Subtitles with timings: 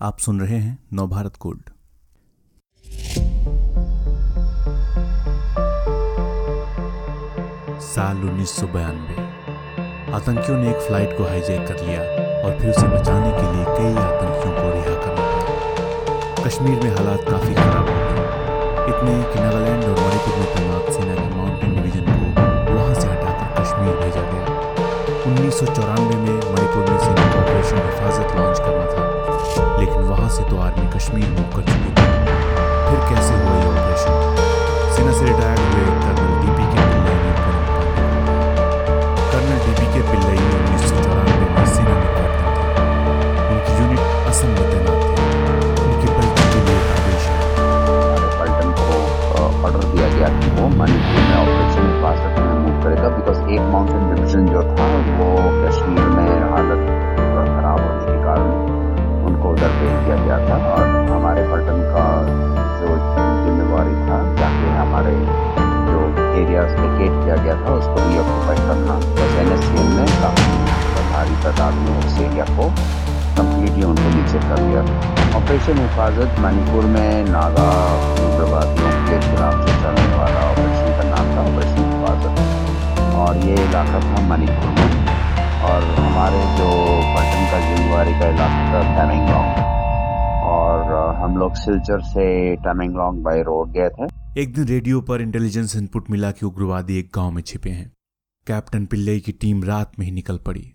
[0.00, 1.60] आप सुन रहे हैं नवभारत कोड।
[7.86, 9.16] साल उन्नीस सौ बयानवे।
[10.12, 12.00] आतंकियों ने एक फ़्लाइट को हाईजैक कर लिया
[12.42, 17.22] और फिर उसे बचाने के लिए कई आतंकियों को रिहा करना पड़ा। कश्मीर में हालात
[17.30, 18.22] काफ़ी खराब हो गए।
[18.92, 22.26] इतने कि नागालैंड और मणिपुर में तैनात सेना के माउंटेन डिवीज़न को
[22.74, 24.46] वहाँ से हटाकर कश्मीर भेजा गया।
[25.26, 28.47] उन्नीस सौ चौरानवे में मणिपुर में सेना ऑपरेशन हिफाजत लॉन्च
[53.78, 56.80] माउंटेन डिवीज़न जो था वो कश्मीर में हालत
[57.48, 62.06] खराब होने के कारण उनको उधर भेज दिया गया था और हमारे पलटन का
[62.80, 62.96] जो
[63.44, 65.14] जिम्मेवारी था जाके हमारे
[65.90, 66.00] जो
[66.40, 70.58] एरियाज़ वेकेट किया गया था उसको रीऑक्यूपाई करना बस एन एस सी ने काफ़ी
[71.12, 72.68] भारी तादाद में उस एरिया को
[73.38, 74.86] कम्प्लीटली उनको नीचे कर दिया
[75.38, 77.72] ऑपरेशन हिफाजत मणिपुर में नागा
[78.26, 79.67] उग्रवादियों के खिलाफ
[83.18, 85.06] और ये इलाका था मणिपुर में।
[85.62, 86.68] और हमारे जो
[87.14, 89.66] पटन का जिम्मेवारी का इलाका था टैमेंगलोंग
[90.48, 95.76] और हम लोग सिलचर से टैमेंगलोंग बाई रोड गए थे। एक दिन रेडियो पर इंटेलिजेंस
[95.76, 97.90] इनपुट मिला कि उग्रवादी एक गाँव में छिपे हैं।
[98.46, 100.72] कैप्टन पिल्लई की टीम रात में ही निकल पड़ी।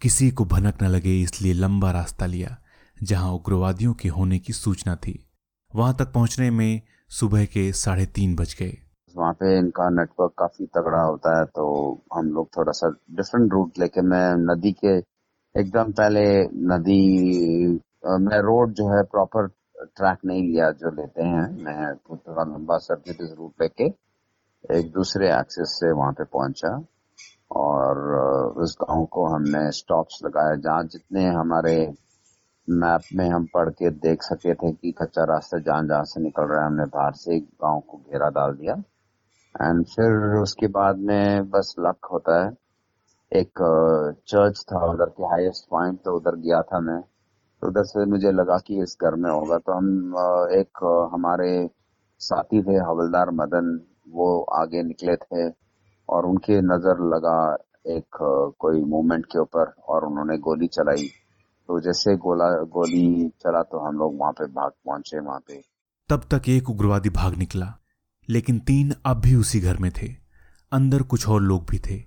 [0.00, 2.56] किसी को भनक न लगे, इसलिए लंबा रास्ता लिया,
[3.02, 5.28] जहाँ उग्रवादियों के होने की सूचना थी।
[5.74, 8.78] वहाँ तक पहुँचने में सुबह के साढ़े तीन बज गए।
[9.16, 11.64] वहाँ पे इनका नेटवर्क काफ़ी तगड़ा होता है तो
[12.14, 14.96] हम लोग थोड़ा सा डिफरेंट रूट लेके मैं नदी के
[15.54, 16.24] एकदम पहले
[16.74, 17.00] नदी
[18.26, 19.46] मैं रोड जो है प्रॉपर
[19.96, 23.84] ट्रैक नहीं लिया जो लेते हैं। मैं थोड़ा लंबा सर्किट रूट लेके
[24.64, 26.70] एक दूसरे एक्सेस से वहाँ पे पहुँचा
[27.50, 27.98] और
[28.62, 31.76] उस गाँव को हमने स्टॉप्स लगाया जहाँ जितने हमारे
[32.68, 36.42] मैप में हम पढ़ के देख सके थे कि कच्चा रास्ता जहाँ जहाँ से निकल
[36.42, 38.74] रहा है, हमने बाहर से गाँव को घेरा डाल दिया।
[39.54, 42.50] एंड फिर उसके बाद में बस लक होता है।
[43.32, 43.62] एक
[44.28, 48.30] चर्च था उधर के हाईएस्ट पॉइंट तो उधर गया था मैं। तो उधर से मुझे
[48.32, 50.14] लगा कि इस घर में होगा। तो हम
[50.58, 51.50] एक हमारे
[52.20, 55.48] साथी थे, हवलदार मदन, वो आगे निकले थे
[56.08, 57.38] और उनके नज़र लगा
[57.88, 58.16] एक
[58.58, 61.06] कोई मूवमेंट के ऊपर और उन्होंने गोली चलाई।
[61.68, 65.60] तो जैसे गोला, गोली चला तो हम लोग वहाँ पे भाग पहुँचे वहाँ पे।
[66.10, 67.74] तब तक एक उग्रवादी भाग निकला।
[68.30, 70.14] लेकिन तीन अब भी उसी घर में थे।
[70.72, 72.02] अंदर कुछ और लोग भी थे।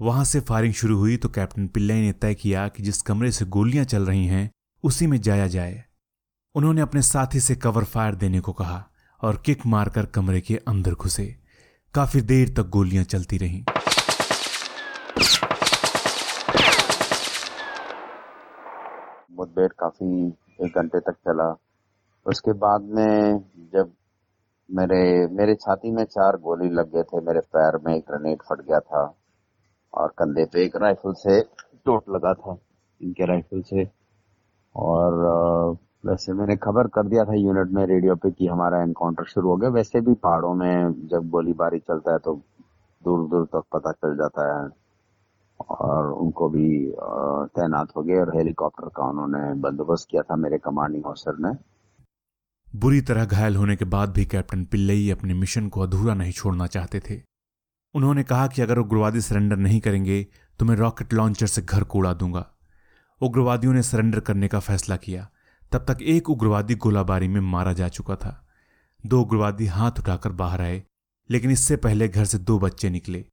[0.00, 3.44] वहाँ से फायरिंग शुरू हुई तो कैप्टन पिल्लई ने तय किया कि जिस कमरे से
[3.44, 4.50] गोलियाँ चल रही हैं,
[4.84, 5.84] उसी में जाया जाए।
[6.54, 8.84] उन्होंने अपने साथी से कवर फायर देने को कहा
[9.22, 11.36] और किक मारकर कमरे के अंदर घुसे।
[11.94, 13.64] काफ़ी देर तक गोलियाँ चलती रहीं।
[19.32, 20.28] मुठभेड़ काफ़ी
[20.66, 21.56] एक घंटे तक चला।
[22.26, 23.38] उसके बाद में
[23.74, 23.92] जब
[24.68, 28.60] मेरे मेरे छाती में चार गोली लग गए थे, मेरे पैर में एक ग्रेनेड फट
[28.60, 29.02] गया था
[29.92, 32.56] और कंधे पे एक राइफल से चोट लगा था,
[33.00, 33.88] इनके राइफल से।
[34.74, 39.48] और वैसे मैंने खबर कर दिया था यूनिट में रेडियो पे कि हमारा एनकाउंटर शुरू
[39.48, 42.34] हो गया। वैसे भी पहाड़ों में जब गोलीबारी चलता है तो
[43.02, 44.68] दूर दूर तक पता चल जाता है।
[45.60, 46.68] और उनको भी
[47.56, 51.54] तैनात हो गए और हेलीकॉप्टर का उन्होंने बंदोबस्त किया था मेरे कमांडिंग ऑफिसर ने।
[52.74, 56.66] बुरी तरह घायल होने के बाद भी कैप्टन पिल्लई अपने मिशन को अधूरा नहीं छोड़ना
[56.66, 57.20] चाहते थे।
[57.94, 60.26] उन्होंने कहा कि अगर उग्रवादी सरेंडर नहीं करेंगे
[60.60, 62.44] तो मैं रॉकेट लॉन्चर से घर को उड़ा दूँगा।
[63.20, 65.28] उग्रवादियों ने सरेंडर करने का फैसला किया।
[65.72, 68.40] तब तक एक उग्रवादी गोलाबारी में मारा जा चुका था।
[69.04, 70.82] दो उग्रवादी हाथ उठाकर बाहर आए,
[71.30, 73.24] लेकिन इससे पहले घर से दो बच्चे निकले।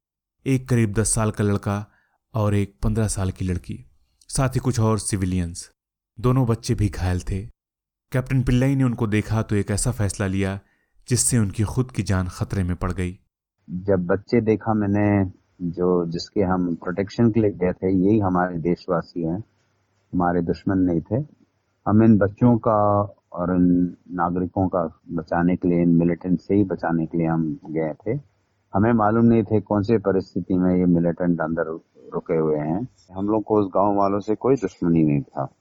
[0.45, 1.85] एक करीब दस साल का लड़का
[2.33, 3.85] और एक पंद्रह साल की लड़की,
[4.29, 5.69] साथ ही कुछ और सिविलियंस।
[6.17, 7.41] दोनों बच्चे भी घायल थे।
[8.13, 10.59] कैप्टन पिल्लई ने उनको देखा तो एक ऐसा फैसला लिया,
[11.09, 13.19] जिससे उनकी खुद की जान खतरे में पड़ गई।
[13.69, 15.31] जब बच्चे देखा मैंने,
[15.61, 19.43] जो जिसके हम प्रोटेक्शन के लिए गए थे, यही हमारे देशवासी हैं,
[20.13, 21.15] हमारे दुश्मन नहीं थे,
[21.87, 23.01] हम इन बच्चों का
[23.33, 27.59] और इन नागरिकों का बचाने के लिए, इन मिलिटेंट से ही बचाने के लिए हम
[27.65, 28.19] गए थे।
[28.73, 31.63] हमें मालूम नहीं थे कौन सी परिस्थिति में ये मिलिटेंट अंदर
[32.13, 35.53] रुके हुए हैं। हम लोग को उस गाँव वालों से कोई दुश्मनी नहीं था।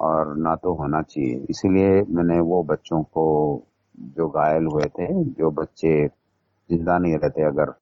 [0.00, 3.26] और ना तो होना चाहिए। इसीलिए मैंने वो बच्चों को
[4.16, 5.92] जो घायल हुए थे जो बच्चे
[6.70, 7.72] ज़िंदा नहीं रहते अगर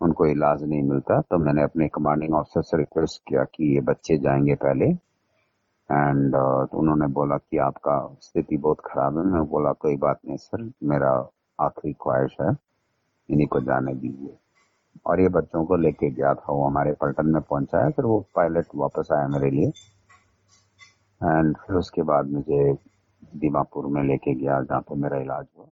[0.00, 4.18] उनको इलाज नहीं मिलता तो मैंने अपने कमांडिंग ऑफिसर से रिक्वेस्ट किया कि ये बच्चे
[4.18, 4.86] जाएँगे पहले।
[5.90, 10.18] एंड uh, तो उन्होंने बोला कि आपका स्थिति बहुत खराब है। मैं बोला कोई बात
[10.26, 11.10] नहीं सर मेरा
[11.58, 12.50] आखिरी ख्वाहिश है
[13.28, 14.36] इन्हीं को जाने दीजिए।
[15.06, 18.66] और ये बच्चों को लेके गया था। वो हमारे पलटन में पहुँचाया फिर वो पायलट
[18.76, 19.72] वापस आया मेरे लिए।
[21.20, 22.72] एंड फिर उसके बाद मुझे
[23.36, 25.66] दीमापुर में लेके गया जहाँ पे मेरा इलाज हुआ।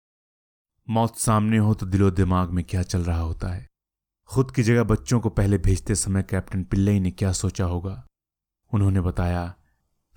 [0.89, 3.67] मौत सामने हो तो दिलो दिमाग में क्या चल रहा होता है?
[4.31, 8.03] खुद की जगह बच्चों को पहले भेजते समय कैप्टन पिल्लई ने क्या सोचा होगा?
[8.73, 9.55] उन्होंने बताया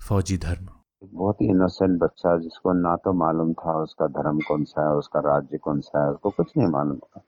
[0.00, 0.68] फौजी धर्म।
[1.04, 5.20] बहुत ही इनोसेंट बच्चा जिसको ना तो मालूम था उसका धर्म कौन सा है उसका
[5.20, 7.22] राज्य कौन सा है उसको कुछ नहीं मालूम था।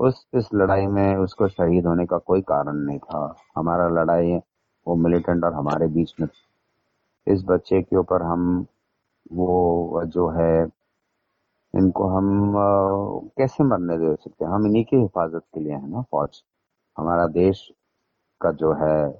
[0.00, 4.32] उस इस लड़ाई में उसको शहीद होने का कोई कारण नहीं था। हमारा लड़ाई
[4.86, 6.26] वो मिलिटेंट और हमारे बीच में
[7.26, 8.64] इस बच्चे के ऊपर हम
[9.32, 10.66] वो जो है,
[11.74, 12.52] इनको हम
[13.38, 14.52] कैसे मरने दे सकते हैं?
[14.52, 16.42] हम इन्हीं की हिफाजत के लिए है ना, फौज।
[16.96, 17.68] हमारा देश
[18.40, 19.10] का जो है,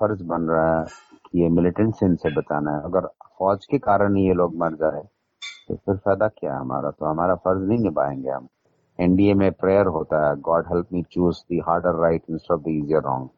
[0.00, 0.86] फ़र्ज़ बन रहा है
[1.26, 3.06] कि ये मिलिटेंट से इनसे बचाना है। अगर
[3.38, 5.02] फौज के कारण ही ये लोग मर जाए
[5.68, 6.90] तो फिर फ़ायदा क्या है हमारा?
[6.90, 8.48] तो हमारा फ़र्ज़ नहीं निभाएँगे हम।
[8.98, 12.68] एनडीए में प्रेयर होता है God help me choose the harder right instead of the
[12.68, 13.28] easier wrong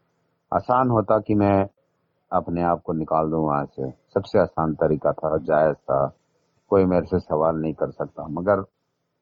[0.52, 1.68] आसान होता कि मैं
[2.32, 6.16] अपने आप को निकाल दूँ वहाँ से। सबसे आसान तरीका था, जायज़ था।
[6.68, 8.62] कोई मेरे से सवाल नहीं कर सकता। मगर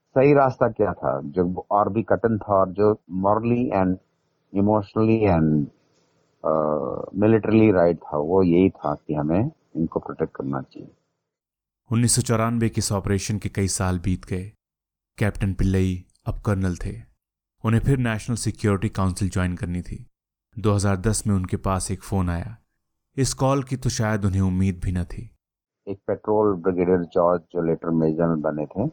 [0.09, 1.21] सही रास्ता क्या था?
[1.25, 3.99] जो और भी कठिन था और जो morally and
[4.55, 5.67] emotionally and
[7.15, 10.97] militarily right था, वो यही था कि हमें इनको प्रोटेक्ट करना चाहिए।
[11.93, 14.53] उन्नीस सौ चौरानबे के इस ऑपरेशन के कई साल बीत गए।
[15.19, 17.15] कैप्टन पिल्लई अब कर्नल थे।
[17.65, 20.11] उन्हें फिर नेशनल सिक्योरिटी काउंसिल ज्वाइन करनी थी।
[20.59, 22.57] 2010 में उनके पास एक फ़ोन आया।
[23.17, 25.31] इस कॉल की तो शायद उन्हें उम्मीद भी न थी।
[25.89, 28.85] एक पेट्रोल ब्रिगेडियर जॉर्ज जो लेटर मेजर बने थे।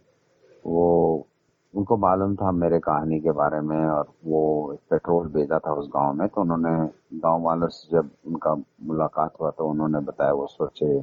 [0.66, 1.28] वो,
[1.74, 4.42] उनको मालूम था मेरे कहानी के बारे में और वो
[4.90, 6.74] पेट्रोल भेजा था उस गाँव में तो उन्होंने,
[7.20, 11.00] गाँव वालों से जब उनका मुलाकात हुआ तो उन्होंने बताया, वो सोचे,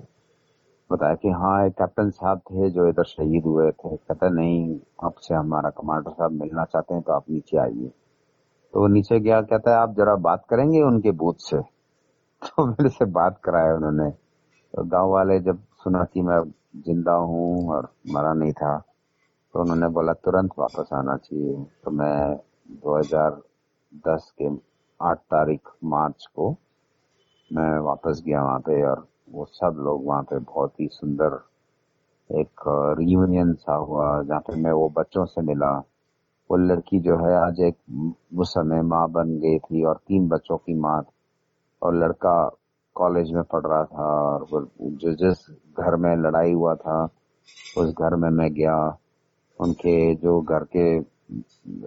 [0.92, 5.34] बताया कि हाँ एक कैप्टन साहब थे जो इधर शहीद हुए थे। कहते नहीं, आपसे
[5.34, 7.90] हमारा कमांडर साहब मिलना चाहते हैं तो आप नीचे आइए।
[8.74, 11.77] तो वो नीचे गया, कहता है, आप जरा बात करेंगे उनके बूथ से?
[12.46, 14.10] तो मेरे से बात कराया उन्होंने।
[14.74, 16.40] तो गाँव वाले जब सुना कि मैं
[16.86, 18.76] ज़िंदा हूँ और मरा नहीं था
[19.54, 21.54] तो उन्होंने बोला, तुरंत वापस आना चाहिए।
[21.84, 22.36] तो मैं
[22.84, 24.48] 2010 के
[25.00, 26.50] 8 तारीख मार्च को
[27.50, 31.40] मैं वापस गया वहाँ पे और वो सब लोग वहाँ पे बहुत ही सुंदर
[32.30, 32.62] एक
[32.98, 35.72] रियूनियन सा हुआ, जहाँ पे मैं वो बच्चों से मिला।
[36.50, 37.76] वो लड़की जो है आज एक
[38.40, 41.02] उस समय माँ बन गई थी और तीन बच्चों की माँ
[41.82, 42.56] और लड़का
[42.94, 47.08] कॉलेज में पढ़ रहा था और जो, जिस घर में लड़ाई हुआ था,
[47.78, 48.98] उस घर में मैं गया।
[49.60, 50.98] उनके जो घर के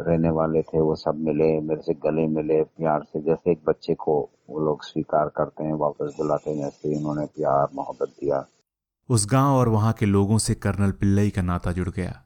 [0.04, 3.94] रहने वाले थे, वो सब मिले, मेरे से गले मिले प्यार से। जैसे एक बच्चे
[3.94, 8.46] को वो लोग स्वीकार करते हैं, वापस बुलाते हैं, जैसे उन्होंने प्यार, मोहब्बत दिया।
[9.10, 12.24] उस गाँव और वहाँ के लोगों से कर्नल पिल्लई का नाता जुड़ गया।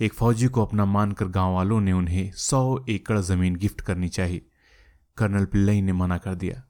[0.00, 4.46] एक फौजी को अपना मानकर गाँव वालों ने उन्हें सौ एकड़ ज़मीन गिफ्ट करनी चाहिए।
[5.16, 6.69] कर्नल पिल्लई ने मना कर दिया।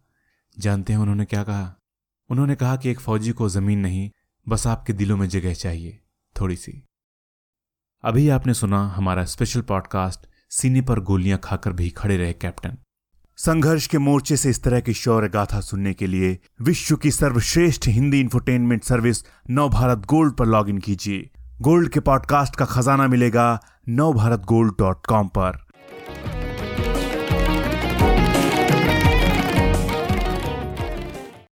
[0.60, 1.74] जानते हैं उन्होंने क्या कहा?
[2.30, 4.10] उन्होंने कहा कि एक फौजी को ज़मीन नहीं,
[4.48, 6.00] बस आपके दिलों में जगह चाहिए,
[6.40, 6.82] थोड़ी सी।
[8.04, 10.20] अभी आपने सुना हमारा स्पेशल पॉडकास्ट
[10.50, 12.76] सीने पर गोलियाँ खाकर भी खड़े रहे कैप्टन
[13.36, 17.88] संघर्ष के मोर्चे से इस तरह की शौर्य गाथा सुनने के लिए विश्व की सर्वश्रेष्ठ
[17.88, 21.30] Hindi infotainment service Nav Bharat gold पर लॉग कीजिए।
[21.60, 25.69] गोल्ड के पॉडकास्ट का खजाना मिलेगा नव भारत गोल्ड डॉट कॉम पर।